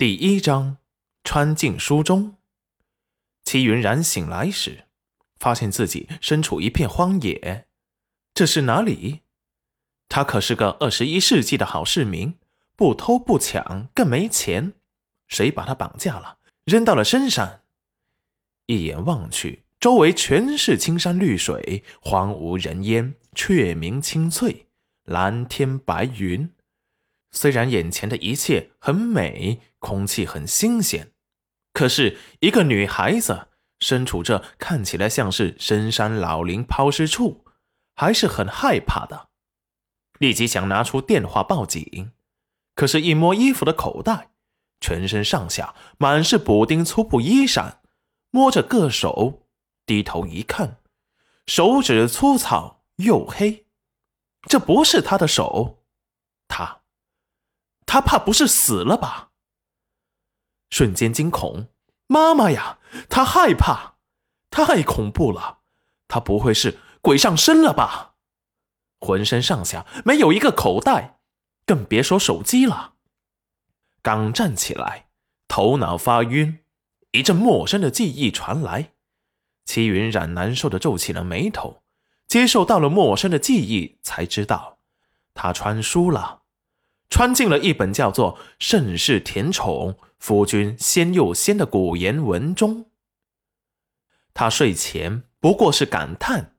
[0.00, 0.78] 第一章，
[1.24, 2.36] 穿进书中。
[3.44, 4.84] 齐云然醒来时，
[5.36, 7.66] 发现自己身处一片荒野。
[8.32, 9.20] 这是哪里？
[10.08, 12.38] 他可是个二十一世纪的好市民，
[12.76, 14.72] 不偷不抢，更没钱。
[15.28, 17.60] 谁把他绑架了，扔到了深山？
[18.64, 24.64] 一眼望去，周围全是青山绿水，荒无人烟，雀鸣清脆，
[25.04, 26.50] 蓝天白云。
[27.32, 31.12] 虽然眼前的一切很美，空气很新鲜，
[31.72, 33.48] 可是一个女孩子
[33.80, 37.44] 身处这看起来像是深山老林抛尸处，
[37.96, 39.30] 还是很害怕的。
[40.18, 42.12] 立即想拿出电话报警，
[42.74, 44.30] 可是，一摸衣服的口袋，
[44.80, 47.80] 全身上下满是补丁粗布衣衫，
[48.30, 49.48] 摸着个手，
[49.86, 50.76] 低头一看，
[51.46, 53.66] 手指粗糙又黑，
[54.42, 55.82] 这不是他的手，
[56.46, 56.82] 他。
[57.86, 59.29] 他怕不是死了吧？
[60.70, 61.68] 瞬间惊恐，
[62.06, 62.78] 妈妈呀！
[63.08, 63.96] 他害怕，
[64.50, 65.58] 太恐怖了！
[66.08, 68.14] 他不会是鬼上身了吧？
[68.98, 71.18] 浑身上下没有一个口袋，
[71.64, 72.94] 更别说手机了。
[74.02, 75.06] 刚站起来，
[75.46, 76.58] 头脑发晕，
[77.12, 78.92] 一阵陌生的记忆传来。
[79.64, 81.82] 齐云冉难受的皱起了眉头，
[82.26, 84.78] 接受到了陌生的记忆，才知道
[85.32, 86.42] 他穿书了。
[87.08, 92.90] 穿进了一本叫做《盛世甜宠夫君仙又仙》的古言文中。
[94.32, 96.54] 他睡前不过是感叹：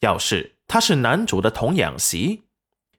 [0.00, 2.44] 要是他是男主的童养媳，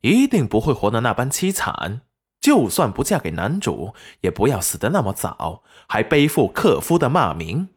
[0.02, 2.02] 一定不会活得那般凄惨。
[2.40, 7.70] 就算不嫁给男主，也不要死得那么早，还背负克夫的骂名。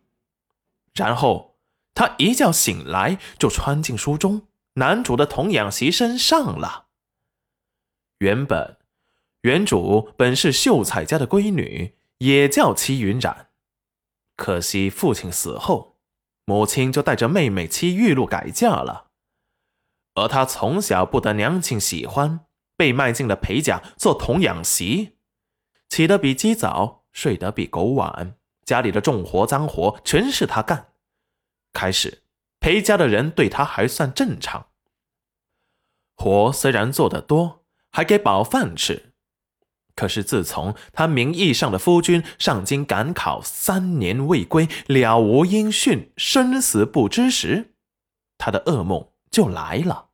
[0.95, 1.57] 然后
[1.95, 4.43] 他一觉醒来，就穿进书中
[4.75, 6.87] 男主的童养媳身上了。
[8.19, 8.77] 原本。
[9.41, 13.49] 原主本是秀才家的闺女，也叫戚云染。
[14.37, 15.99] 可惜父亲死后，
[16.45, 19.11] 母亲就带着妹妹戚玉露改嫁了。
[20.15, 25.17] 而她从小不得娘亲喜欢，被卖进了裴家做童养媳，
[25.89, 30.93] 起得比鸡早，睡得比狗晚，家里的重活脏活全是她干。
[31.73, 32.23] 开始，
[32.61, 34.69] 裴家的人对她还算正常，
[36.15, 39.12] 活虽然做得多，还给饱饭吃。
[39.95, 47.75] 可是，自从他名义上的夫君上京赶考三年未归，了无音讯，生死不知时，
[48.39, 50.07] 他的噩梦就来了，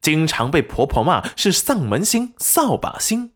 [0.00, 3.32] 经常被婆婆骂是丧门星、扫把星。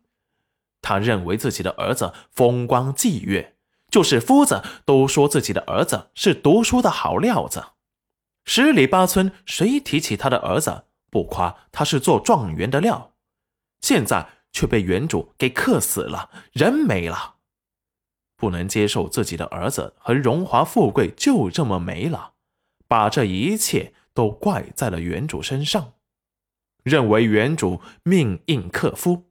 [0.82, 3.54] 他认为自己的儿子风光霁月，
[3.88, 7.64] 就是夫子都说自己的儿子是读书的好料子。
[8.44, 13.12] 十里八村谁提起他的儿子，不夸他是做状元的料。
[13.80, 14.35] 现在。
[14.56, 17.34] 却被原主给克死了，人没了，
[18.36, 22.32] 不能接受自己的儿子和荣华富贵就这么没了，
[22.88, 25.92] 把这一切都怪在了原主身上，
[26.82, 29.24] 认为原主命硬克夫，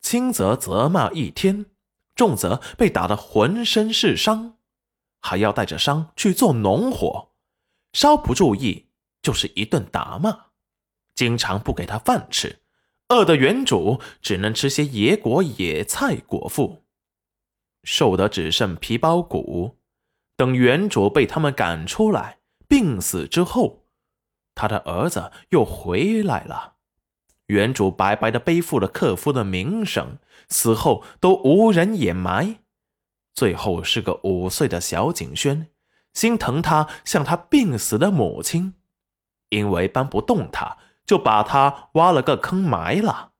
[0.00, 1.66] 轻则责骂一天，
[2.16, 4.56] 重则被打得浑身是伤，
[5.20, 7.30] 还要带着伤去做农活，
[7.92, 8.88] 稍不注意
[9.22, 10.46] 就是一顿打骂，
[11.14, 12.58] 经常不给他饭吃。
[13.08, 16.84] 饿的原主只能吃些野果野菜果腹，
[17.82, 19.78] 瘦得只剩皮包骨。
[20.36, 23.86] 等原主被他们赶出来，病死之后，
[24.54, 26.74] 他的儿子又回来了。
[27.46, 30.18] 原主白白的背负了克夫的名声，
[30.50, 32.58] 死后都无人掩埋。
[33.34, 35.68] 最后是个五岁的小景轩，
[36.12, 38.74] 心疼他像他病死的母亲，
[39.48, 40.76] 因为搬不动他。
[41.08, 43.32] 就把他挖了个坑埋了。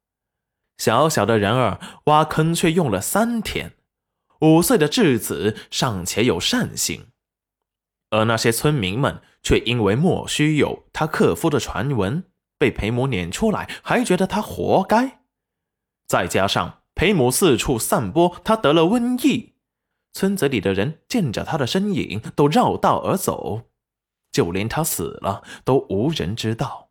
[0.79, 3.77] 小小的人儿挖坑却用了三天。
[4.41, 7.09] 五岁的稚子尚且有善心，
[8.11, 12.23] 而那些村民们却因为莫须有他克夫的传闻，
[12.57, 15.23] 被裴母撵出来，还觉得他活该。
[16.07, 19.55] 再加上裴母四处散播他得了瘟疫，
[20.13, 23.65] 村子里的人见着他的身影都绕道而走，
[24.31, 26.88] 就连他死了都无人知道。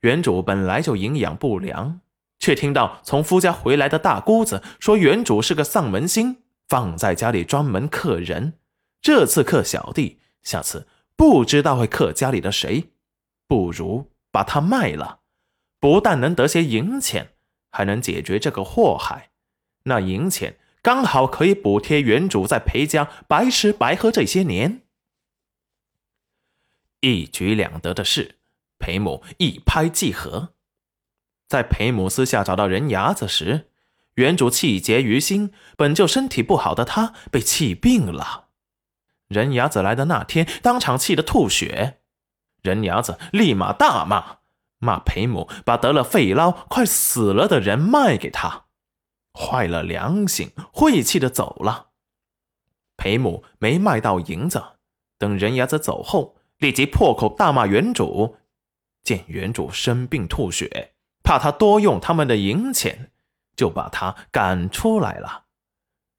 [0.00, 2.00] 原主本来就营养不良，
[2.38, 8.54] 却听到从夫家回来的大姑子说原主是个丧门星，放在家里专门克人。
[9.00, 12.90] 这次克小弟，下次不知道会克家里的谁。
[13.48, 15.20] 不如把他卖了，
[15.78, 17.34] 不但能得些银钱，
[17.70, 19.30] 还能解决这个祸害。
[19.84, 24.82] 那银钱刚好可以补贴原主在裴家白吃白喝这些年。
[27.00, 28.34] 一举两得的事。
[28.78, 30.50] 裴母一拍即合，
[31.48, 33.70] 在裴母私下找到人牙子时，
[34.14, 38.48] 原主气结于心，本就身体不好的他被气病了。
[39.28, 42.00] 人牙子来的那天，当场气得吐血。
[42.62, 44.38] 人牙子立马大骂，
[44.78, 48.66] 骂裴母把得了肺痨、快死了的人卖给他，
[49.32, 51.88] 坏了良心，晦气的走了。
[52.96, 54.62] 裴母没卖到银子，
[55.18, 58.36] 等人牙子走后，立即破口大骂原主。
[59.06, 60.90] 见原主生病吐血，
[61.22, 63.12] 怕他多用他们的银钱，
[63.54, 65.44] 就把他赶出来了。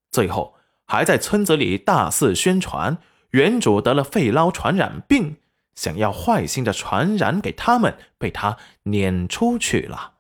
[0.10, 0.56] 最后
[0.86, 2.98] 还在村子里大肆宣传
[3.32, 5.36] 原主得了肺痨传染病，
[5.76, 10.14] 想要坏心的传染给他们，被他撵出去了。